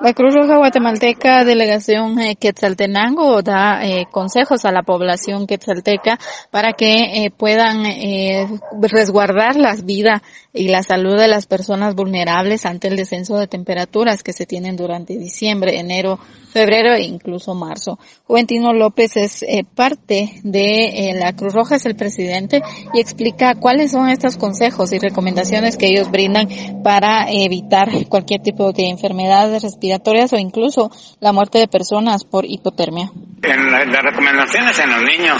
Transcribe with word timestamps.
La 0.00 0.14
Cruz 0.14 0.32
Roja 0.32 0.58
Guatemalteca, 0.58 1.44
delegación 1.44 2.20
eh, 2.20 2.36
Quetzaltenango, 2.36 3.42
da 3.42 3.84
eh, 3.84 4.06
consejos 4.08 4.64
a 4.64 4.70
la 4.70 4.84
población 4.84 5.48
quetzalteca 5.48 6.20
para 6.52 6.72
que 6.74 7.24
eh, 7.24 7.32
puedan 7.36 7.82
resguardar 8.80 9.56
la 9.56 9.74
vida 9.74 10.22
y 10.52 10.68
la 10.68 10.84
salud 10.84 11.18
de 11.18 11.26
las 11.26 11.46
personas 11.46 11.96
vulnerables 11.96 12.64
ante 12.64 12.86
el 12.86 12.94
descenso 12.94 13.38
de 13.38 13.48
temperaturas 13.48 14.22
que 14.22 14.32
se 14.32 14.46
tienen 14.46 14.76
durante 14.76 15.18
diciembre, 15.18 15.80
enero, 15.80 16.20
febrero 16.52 16.94
e 16.94 17.02
incluso 17.02 17.54
marzo. 17.56 17.98
Juventino 18.24 18.72
López 18.72 19.16
es 19.16 19.44
parte 19.74 20.40
de 20.44 21.16
la 21.18 21.32
Cruz 21.32 21.52
Roja, 21.52 21.76
es 21.76 21.86
el 21.86 21.96
presidente 21.96 22.62
y 22.94 23.00
explica 23.00 23.56
cuáles 23.56 23.92
son 23.92 24.08
estos 24.08 24.36
consejos 24.36 24.92
y 24.92 24.98
recomendaciones 24.98 25.76
que 25.76 25.88
ellos 25.88 26.10
brindan 26.10 26.48
para 26.82 27.30
evitar 27.30 27.88
cualquier 28.08 28.42
tipo 28.42 28.72
de 28.72 28.88
enfermedades 28.88 29.62
respiratorias 29.62 29.87
respiratorias 29.88 30.32
o 30.32 30.36
incluso 30.36 30.90
la 31.20 31.32
muerte 31.32 31.58
de 31.58 31.68
personas 31.68 32.24
por 32.24 32.44
hipotermia. 32.44 33.10
En 33.42 33.70
la, 33.70 33.84
las 33.84 34.02
recomendaciones 34.02 34.78
en 34.78 34.90
los 34.90 35.02
niños, 35.02 35.38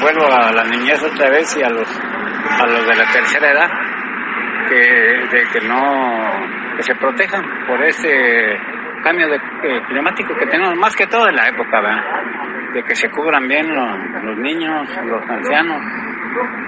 vuelvo 0.00 0.26
a 0.32 0.52
la 0.52 0.64
niñez 0.64 1.02
otra 1.02 1.30
vez 1.30 1.56
y 1.56 1.62
a 1.62 1.68
los, 1.68 1.88
a 1.88 2.66
los 2.66 2.86
de 2.86 2.96
la 2.96 3.12
tercera 3.12 3.50
edad, 3.50 3.68
que, 4.68 4.76
de 4.76 5.42
que 5.52 5.68
no, 5.68 6.76
que 6.76 6.82
se 6.82 6.94
protejan 6.94 7.42
por 7.66 7.82
ese 7.84 8.08
cambio 9.02 9.28
de, 9.28 9.36
eh, 9.36 9.80
climático 9.88 10.34
que 10.38 10.46
tenemos, 10.46 10.76
más 10.76 10.94
que 10.94 11.06
todo 11.06 11.28
en 11.28 11.36
la 11.36 11.48
época, 11.48 11.80
¿verdad? 11.80 12.20
de 12.72 12.82
que 12.84 12.94
se 12.94 13.08
cubran 13.10 13.48
bien 13.48 13.66
los, 13.68 14.38
niños, 14.38 14.88
los 15.04 15.22
ancianos, 15.28 15.82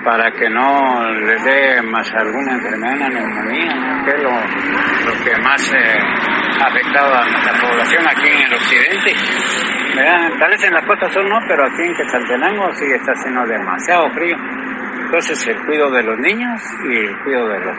para 0.05 0.31
que 0.33 0.49
no 0.51 1.11
les 1.13 1.45
dé 1.45 1.83
más 1.83 2.11
alguna 2.13 2.55
enfermedad, 2.55 3.09
neumonía, 3.09 4.03
que 4.05 4.19
lo, 4.19 4.31
lo 4.31 5.25
que 5.25 5.43
más 5.43 5.73
eh, 5.73 5.99
afectado 6.67 7.15
a 7.15 7.25
nuestra 7.25 7.61
población 7.61 8.03
aquí 8.09 8.29
en 8.29 8.43
el 8.43 8.55
occidente. 8.55 9.11
¿verdad? 9.97 10.31
Tal 10.39 10.51
vez 10.51 10.65
en 10.65 10.75
la 10.75 10.87
costa 10.87 11.11
sur 11.11 11.25
no, 11.29 11.39
pero 11.47 11.65
aquí 11.67 11.83
en 11.83 11.95
Quetzaltenango 11.95 12.73
sí 12.75 12.85
está 12.87 13.13
haciendo 13.13 13.47
demasiado 13.47 14.11
frío. 14.11 14.37
Entonces 15.05 15.47
el 15.49 15.67
cuidado 15.67 15.91
de 15.91 16.03
los 16.03 16.19
niños 16.19 16.61
y 16.89 16.97
el 16.97 17.23
cuidado 17.25 17.49
de 17.49 17.61
los 17.61 17.79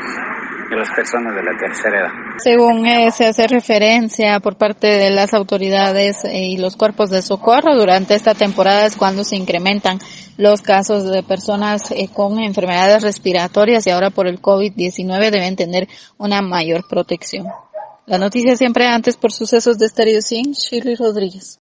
de 0.70 0.78
las 0.78 0.90
personas 0.92 1.36
de 1.36 1.44
la 1.44 1.58
tercera 1.58 2.00
edad. 2.00 2.12
Según 2.38 2.86
eh, 2.86 3.12
se 3.12 3.28
hace 3.28 3.48
referencia 3.48 4.40
por 4.40 4.58
parte 4.58 4.88
de 4.88 5.12
las 5.12 5.34
autoridades 5.34 6.23
eh, 6.25 6.31
y 6.34 6.58
los 6.58 6.75
cuerpos 6.75 7.09
de 7.09 7.22
socorro, 7.22 7.75
durante 7.75 8.16
esta 8.16 8.34
temporada 8.34 8.86
es 8.86 8.95
cuando 8.95 9.23
se 9.23 9.36
incrementan 9.36 10.00
los 10.38 10.62
casos 10.62 11.09
de 11.09 11.22
personas 11.22 11.92
eh, 11.92 12.09
con 12.12 12.40
enfermedades 12.40 13.03
respiratorias 13.03 13.86
y 13.86 13.92
ahora 13.92 14.09
por 14.09 14.28
el 14.28 14.42
COVID-19 14.42 15.30
deben 15.30 15.56
tener 15.56 15.88
una 16.18 16.42
mayor 16.42 16.88
protección. 16.90 17.47
La 18.06 18.18
noticia 18.18 18.58
siempre 18.58 18.86
antes 18.88 19.16
por 19.16 19.32
sucesos 19.32 19.78
de 19.78 19.88
Stereo 19.88 20.22
Sin, 20.22 20.52
Shirley 20.52 20.96
Rodríguez. 20.96 21.52